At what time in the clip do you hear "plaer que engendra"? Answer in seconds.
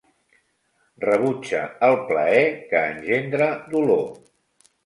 2.09-3.53